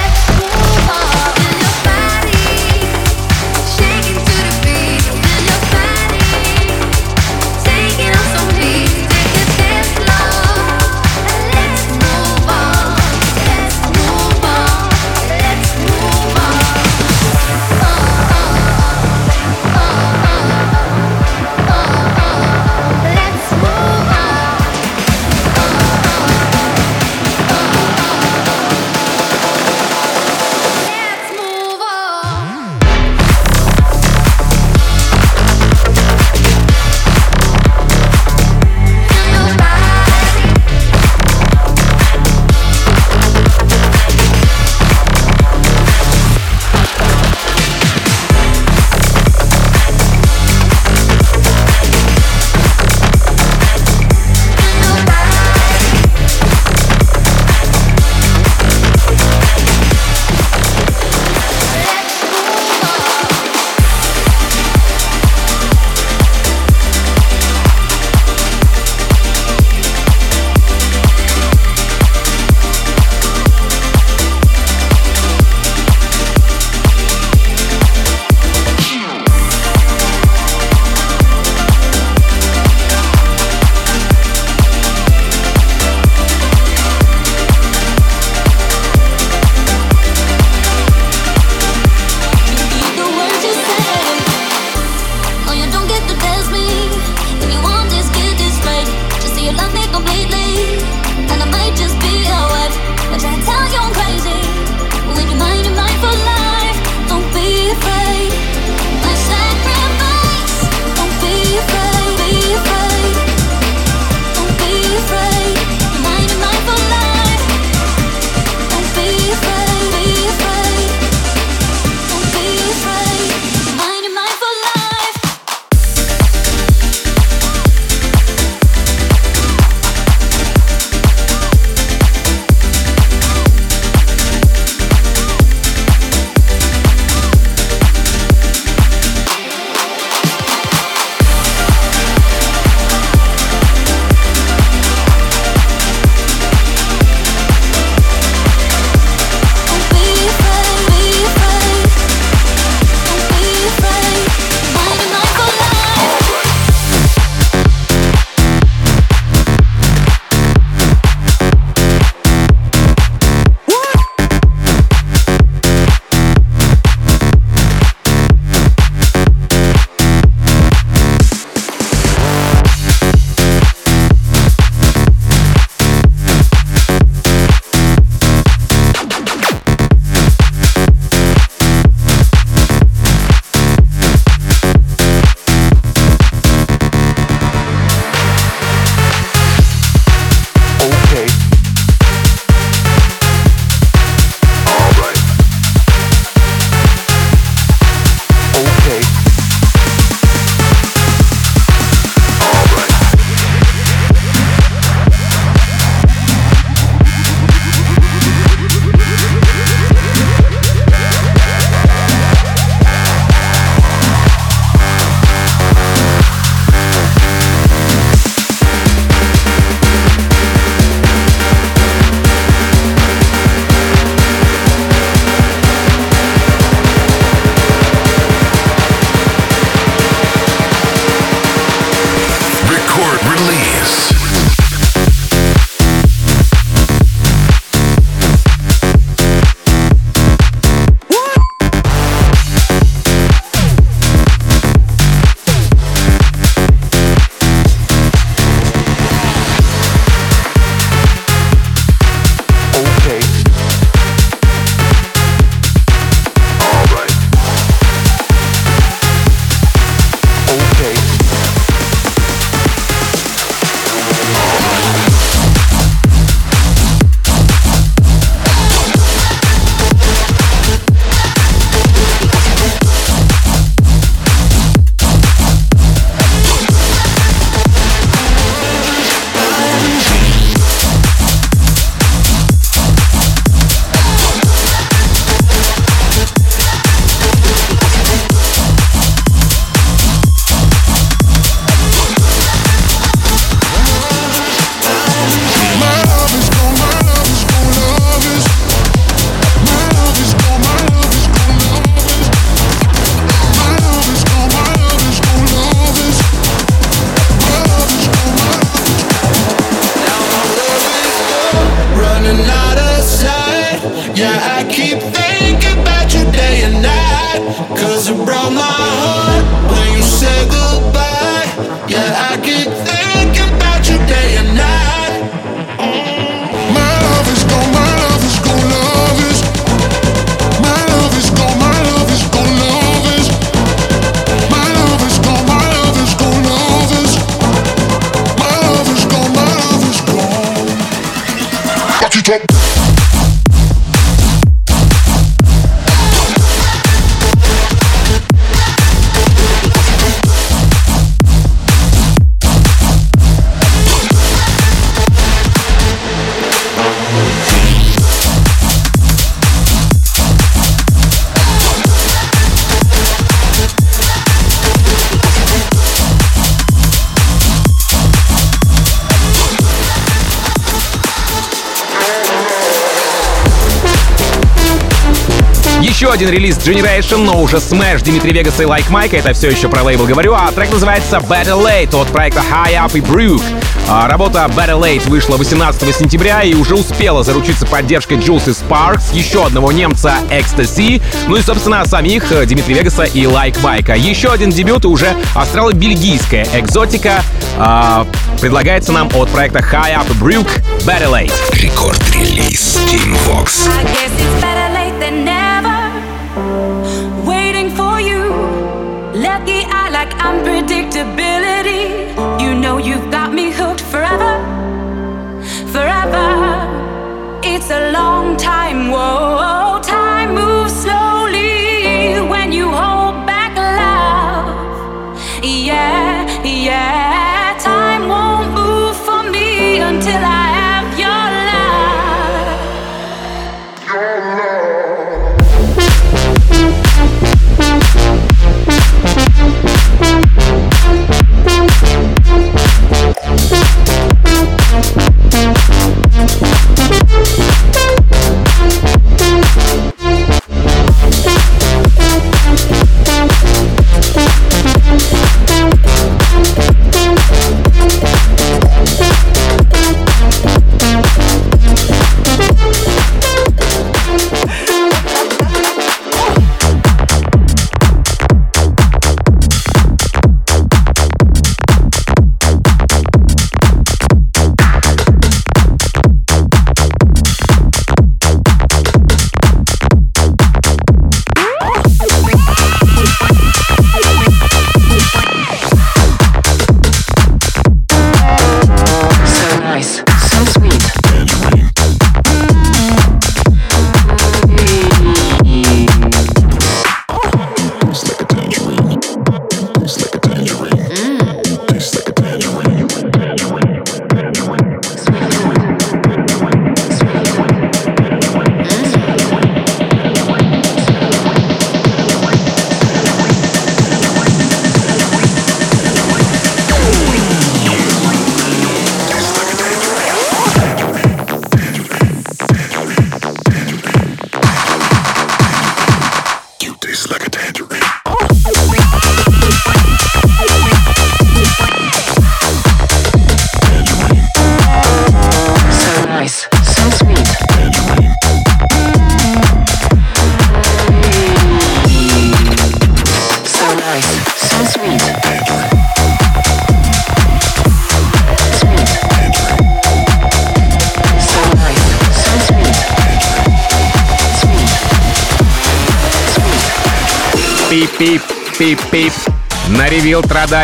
Еще 376.10 376.16
один 376.16 376.30
релиз 376.30 376.57
Generation, 376.57 377.18
но 377.18 377.39
уже 377.39 377.57
Smash 377.57 378.03
Дмитрий 378.03 378.34
Вегас 378.34 378.60
и 378.60 378.64
Like 378.64 378.89
Mike. 378.89 379.16
Это 379.16 379.32
все 379.34 379.51
еще 379.51 379.70
про 379.70 379.84
лейбл 379.84 380.05
говорю. 380.05 380.34
А 380.34 380.51
трек 380.51 380.72
называется 380.72 381.18
Better 381.18 381.64
Late 381.64 381.95
от 381.95 382.07
проекта 382.07 382.41
High 382.41 382.84
Up 382.84 382.97
и 382.97 382.99
Brook. 382.99 383.43
А, 383.88 384.07
Работа 384.07 384.49
Better 384.57 384.82
Late 384.82 385.07
вышла 385.07 385.38
18 385.38 385.95
сентября 385.95 386.41
и 386.41 386.55
уже 386.55 386.74
успела 386.74 387.24
заручиться 387.24 387.68
поддержкой 387.68 388.18
Jules 388.18 388.49
и 388.49 388.53
Sparks, 388.53 389.14
еще 389.14 389.45
одного 389.45 389.72
немца 389.72 390.16
Ecstasy, 390.32 390.99
ну 391.28 391.36
и, 391.36 391.43
собственно, 391.43 391.86
самих 391.86 392.32
э, 392.32 392.43
Дмитрия 392.47 392.80
Вегаса 392.80 393.03
и 393.03 393.26
Like 393.26 393.62
Mike. 393.62 393.95
Еще 393.95 394.30
один 394.30 394.49
дебют 394.49 394.86
уже 394.86 395.16
австрало-бельгийская 395.36 396.47
экзотика 396.53 397.22
а, 397.60 398.07
предлагается 398.41 398.91
нам 398.93 399.10
от 399.14 399.30
проекта 399.30 399.60
High 399.60 399.93
Up 399.93 400.07
Brook 400.20 400.47
Better 400.88 401.12
Late. 401.12 401.34
Рекорд-релиз 401.53 402.80
Team 402.88 403.16
Vox. 403.28 403.70
I 403.70 403.84
guess 403.84 404.12
it's 404.12 404.41
better 404.41 404.59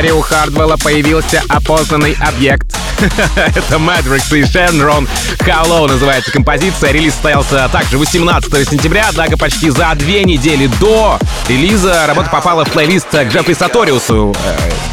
Revealed 0.01 0.05
радаре 0.05 0.13
у 0.13 0.21
Хардвелла 0.21 0.77
появился 0.77 1.41
опознанный 1.47 2.17
объект. 2.19 2.75
Это 2.99 3.75
Matrix 3.75 4.29
и. 4.29 5.07
How 5.39 5.65
Low 5.67 5.87
называется 5.87 6.31
композиция. 6.31 6.91
Релиз 6.91 7.13
состоялся 7.13 7.69
также 7.71 7.97
18 7.97 8.69
сентября, 8.69 9.05
однако 9.09 9.37
почти 9.37 9.69
за 9.69 9.93
две 9.95 10.23
недели 10.23 10.67
до 10.79 11.19
релиза 11.47 12.07
работа 12.07 12.29
попала 12.29 12.65
в 12.65 12.71
плейлист 12.71 13.09
к 13.09 13.23
Джеффри 13.29 13.53
Саториусу. 13.53 14.35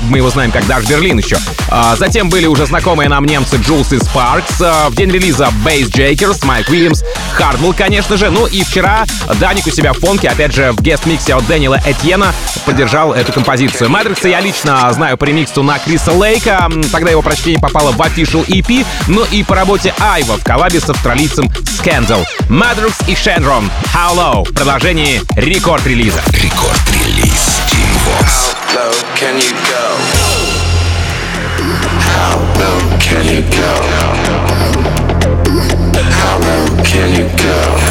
Мы 0.09 0.19
его 0.19 0.31
знаем 0.31 0.51
как 0.51 0.67
Dash 0.67 0.85
Berlin 0.85 1.19
еще. 1.19 1.37
А 1.69 1.97
Затем 1.97 2.29
были 2.29 2.47
уже 2.47 2.67
знакомые 2.67 3.09
нам 3.09 3.25
немцы 3.25 3.57
Jewelz 3.57 3.93
и 3.93 3.99
Sparks. 3.99 4.61
А 4.61 4.91
В 4.91 4.95
день 4.95 5.11
релиза 5.11 5.51
Bassjackers, 5.65 6.43
Майк 6.45 6.69
Уильямс, 6.69 7.03
Хардвелл, 7.35 7.73
конечно 7.73 8.17
же. 8.17 8.31
Ну 8.31 8.47
и 8.47 8.63
вчера 8.63 9.05
Dannic 9.41 9.67
у 9.67 9.71
себя 9.71 9.93
в 9.93 9.99
Fonk 9.99 10.19
е, 10.19 10.29
опять 10.29 10.55
же, 10.55 10.73
в 10.73 10.81
guest 10.83 11.09
миксе 11.09 11.35
от 11.35 11.47
Дэниела 11.47 11.81
Этьена 11.87 12.35
поддержал 12.67 13.13
эту 13.13 13.33
композицию. 13.33 13.91
Матрикса 13.91 14.29
я 14.29 14.41
лично 14.41 14.93
знаю 14.93 15.17
по 15.17 15.25
ремиксу 15.25 15.63
на 15.63 15.79
Криса 15.79 16.13
Лейка. 16.13 16.69
Тогда 16.91 17.11
его 17.11 17.23
прочтение 17.23 17.61
попало 17.61 17.93
в 17.93 18.01
Official 18.01 18.47
EP. 18.47 18.85
Ну 19.09 19.25
и 19.31 19.43
по 19.43 19.55
работе 19.55 19.95
Айва 19.99 20.37
в 20.37 20.45
коллабе 20.45 20.81
с 20.81 20.89
австралийцем 20.89 21.47
Scandal. 21.47 22.25
Мадрикс 22.49 22.99
и 23.07 23.15
Шенрон. 23.15 23.71
В 23.95 24.53
продолжении 24.53 25.23
рекорд-релиза. 25.37 26.21
Record 26.33 26.78
Release 26.78 27.32
Vox. 28.05 28.55
Low 28.75 28.93
can 29.17 29.41
you 29.41 29.53
go? 29.71 29.85
How 32.15 32.37
low 32.59 32.99
can 32.99 33.25
you 33.27 33.43
go? 33.43 33.73
How 36.21 36.39
low 36.39 36.83
can 36.85 37.09
you 37.15 37.29
go? 37.37 37.82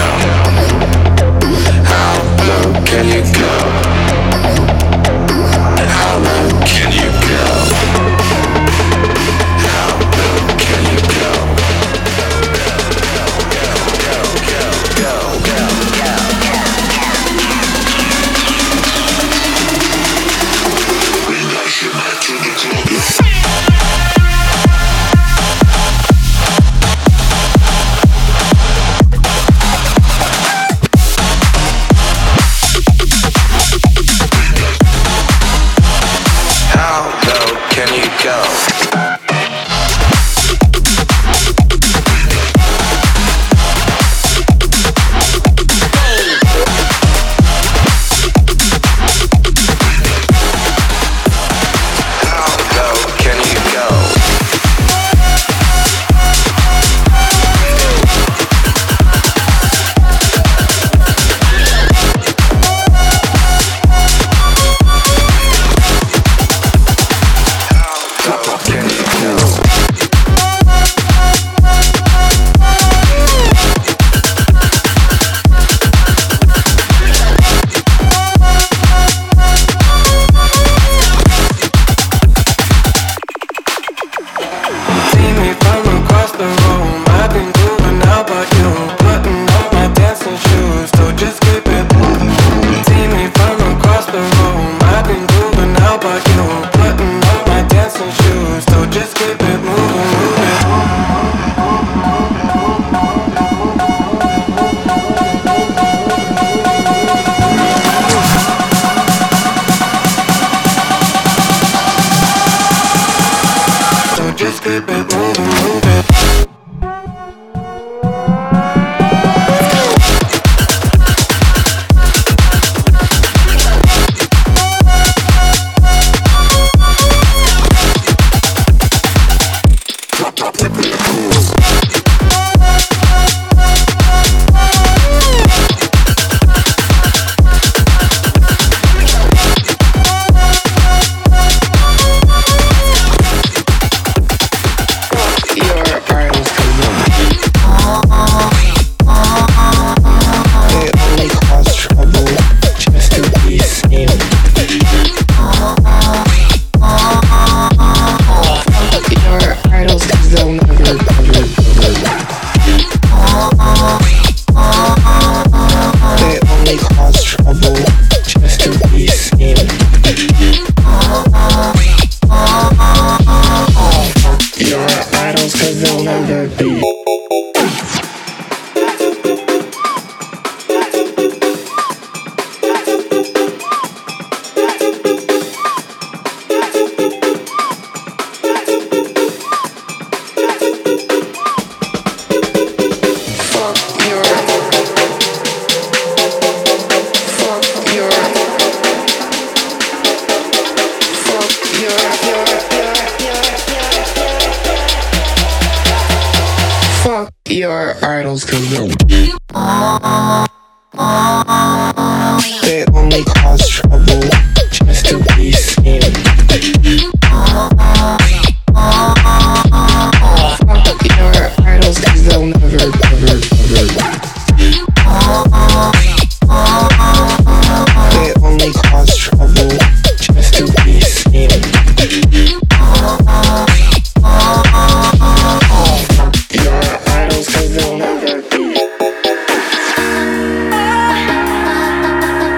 girls 208.31 208.45
come 208.45 209.30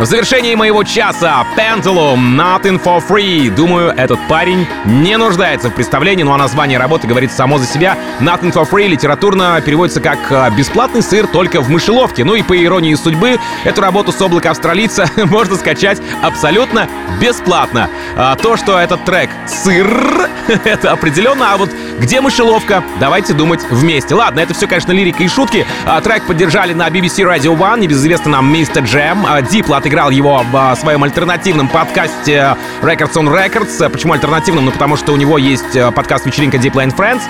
В 0.03 0.05
завершении 0.05 0.53
моего 0.53 0.83
часа 0.83 1.47
Pendulum 1.57 2.35
Nothing 2.35 2.77
for 2.83 3.01
Free. 3.07 3.49
Думаю, 3.49 3.93
этот 3.95 4.19
парень 4.27 4.67
не 4.83 5.15
нуждается 5.17 5.69
в 5.69 5.73
представлении, 5.73 6.23
ну 6.23 6.33
а 6.33 6.37
название 6.37 6.77
работы 6.77 7.07
говорит 7.07 7.31
само 7.31 7.57
за 7.57 7.65
себя. 7.65 7.97
Nothing 8.19 8.51
for 8.51 8.69
Free 8.69 8.87
литературно 8.87 9.61
переводится 9.65 10.01
как 10.01 10.29
э, 10.29 10.49
«бесплатный 10.57 11.01
сыр 11.01 11.25
только 11.27 11.61
в 11.61 11.69
мышеловке». 11.69 12.25
Ну 12.25 12.35
и 12.35 12.41
по 12.41 12.61
иронии 12.61 12.93
судьбы, 12.95 13.39
эту 13.63 13.79
работу 13.79 14.11
с 14.11 14.21
облака 14.21 14.51
австралийца 14.51 15.09
можно 15.25 15.55
скачать 15.55 16.01
абсолютно 16.21 16.89
бесплатно. 17.21 17.89
А 18.17 18.35
то, 18.35 18.57
что 18.57 18.77
этот 18.77 19.05
трек 19.05 19.29
«сыр», 19.47 20.29
это 20.65 20.91
определенно, 20.91 21.53
а 21.53 21.57
вот 21.57 21.69
где 21.99 22.21
мышеловка? 22.21 22.83
Давайте 22.99 23.33
думать 23.33 23.61
вместе. 23.69 24.15
Ладно, 24.15 24.39
это 24.39 24.53
все, 24.53 24.67
конечно, 24.67 24.91
лирика 24.91 25.23
и 25.23 25.27
шутки. 25.27 25.65
А, 25.85 26.01
трек 26.01 26.23
поддержали 26.23 26.73
на 26.73 26.87
BBC 26.89 27.23
Radio 27.23 27.57
One, 27.57 27.79
небезызвестный 27.79 28.31
нам 28.31 28.51
Мистер 28.51 28.83
Джем. 28.83 29.25
А, 29.27 29.41
Дипл 29.41 29.73
отыграл 29.73 30.09
его 30.09 30.43
в 30.51 30.55
а, 30.55 30.75
своем 30.75 31.03
альтернативном 31.03 31.67
подкасте 31.67 32.57
Records 32.81 33.13
on 33.13 33.27
Records. 33.27 33.89
Почему 33.89 34.13
альтернативным? 34.13 34.65
Ну, 34.65 34.71
потому 34.71 34.97
что 34.97 35.13
у 35.13 35.17
него 35.17 35.37
есть 35.37 35.77
подкаст 35.95 36.25
«Вечеринка 36.25 36.57
Deep 36.57 36.73
Line 36.73 36.95
Friends». 36.95 37.21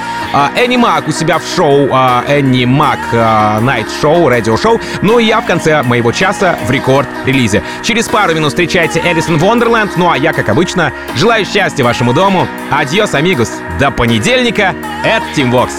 Энни 0.55 0.78
Мак 0.78 1.07
у 1.07 1.11
себя 1.11 1.39
в 1.39 1.43
шоу 1.55 1.89
Энни 2.28 2.66
Мак 2.66 2.99
Night 3.11 3.88
Show, 4.01 4.30
радио 4.30 4.57
шоу. 4.57 4.80
Ну 5.01 5.20
и 5.20 5.26
я 5.26 5.41
в 5.41 5.45
конце 5.45 5.84
моего 5.84 6.11
часа 6.11 6.57
в 6.66 6.72
рекорд-релизе. 6.72 7.64
Через 7.84 8.07
пару 8.07 8.34
минут 8.34 8.49
встречайте 8.49 9.01
Эдисон 9.03 9.38
Вондерленд. 9.38 9.97
Ну 9.97 10.09
а 10.09 10.18
я, 10.18 10.34
как 10.34 10.49
обычно, 10.49 10.93
желаю 11.16 11.45
счастья 11.45 11.84
вашему 11.84 12.14
дому. 12.14 12.47
Адьос, 12.72 13.14
амигус. 13.14 13.51
До 13.80 13.91
понедельника. 13.91 14.53
Это 14.53 15.25
Team 15.35 15.51
Vox. 15.51 15.73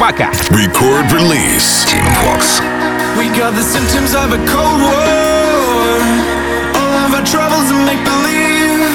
Пока. 0.00 0.32
Record 0.50 1.12
release. 1.12 1.84
Team 1.86 2.02
Vox. 2.26 2.60
We 3.16 3.28
got 3.38 3.54
the 3.54 3.62
symptoms 3.62 4.16
of 4.16 4.32
a 4.32 4.40
cold 4.50 4.80
war. 4.82 6.02
All 6.74 6.94
of 7.06 7.14
our 7.14 7.22
troubles 7.22 7.70
are 7.70 7.86
make 7.86 8.02
believe. 8.02 8.90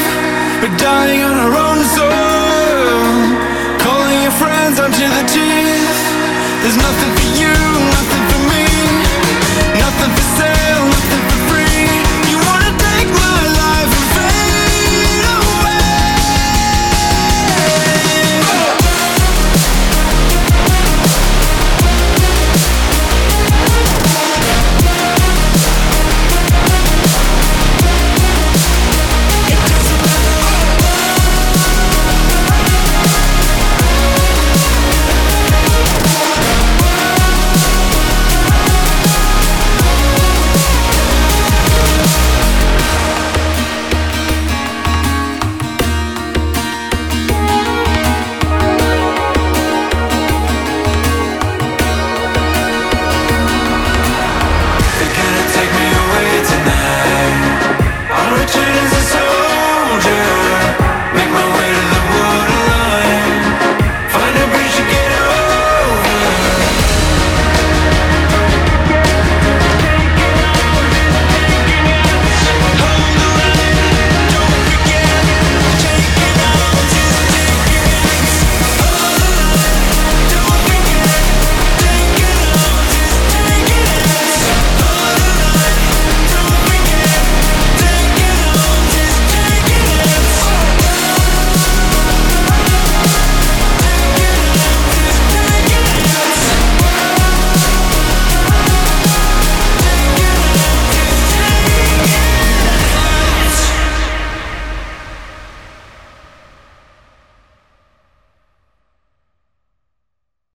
We're 0.60 0.76
dying 0.76 1.24
on 1.24 1.32
our 1.32 1.56
own 1.56 1.80
soil. 1.96 3.40
Calling 3.80 4.22
your 4.22 4.36
friends 4.36 4.82
onto 4.82 5.08
the 5.08 5.24
teeth. 5.32 6.00
There's 6.62 6.76
nothing 6.76 7.12
for 7.16 7.28
you, 7.40 7.56
nothing 7.56 7.93
for 7.93 7.93